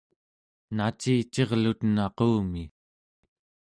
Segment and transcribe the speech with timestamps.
[0.75, 2.65] nacicirluten aqumi!